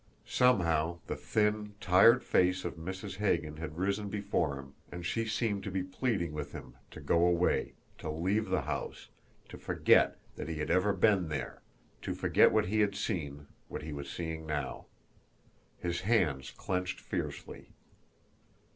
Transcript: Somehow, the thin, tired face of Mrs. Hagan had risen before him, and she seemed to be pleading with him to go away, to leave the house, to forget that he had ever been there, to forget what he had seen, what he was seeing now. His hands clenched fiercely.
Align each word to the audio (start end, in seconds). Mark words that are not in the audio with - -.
Somehow, 0.25 0.97
the 1.05 1.15
thin, 1.15 1.75
tired 1.79 2.23
face 2.23 2.65
of 2.65 2.73
Mrs. 2.73 3.17
Hagan 3.17 3.57
had 3.57 3.77
risen 3.77 4.09
before 4.09 4.57
him, 4.57 4.73
and 4.91 5.05
she 5.05 5.25
seemed 5.27 5.61
to 5.65 5.69
be 5.69 5.83
pleading 5.83 6.33
with 6.33 6.53
him 6.53 6.75
to 6.89 6.99
go 6.99 7.23
away, 7.27 7.75
to 7.99 8.09
leave 8.09 8.49
the 8.49 8.63
house, 8.63 9.09
to 9.49 9.59
forget 9.59 10.15
that 10.37 10.49
he 10.49 10.57
had 10.57 10.71
ever 10.71 10.91
been 10.93 11.29
there, 11.29 11.61
to 12.01 12.15
forget 12.15 12.51
what 12.51 12.65
he 12.65 12.79
had 12.79 12.95
seen, 12.95 13.45
what 13.67 13.83
he 13.83 13.93
was 13.93 14.09
seeing 14.09 14.47
now. 14.47 14.87
His 15.77 16.01
hands 16.01 16.49
clenched 16.49 16.99
fiercely. 16.99 17.69